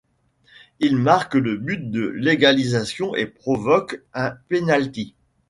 Il 0.79 0.97
marque 0.97 1.35
le 1.35 1.57
but 1.57 1.91
de 1.91 2.07
l'égalisation 2.15 3.13
et 3.13 3.27
provoque 3.27 4.01
un 4.15 4.31
pénalty. 4.49 5.13